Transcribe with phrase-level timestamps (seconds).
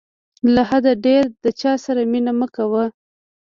[0.53, 2.83] له حده ډېر د چاسره مینه مه کوه.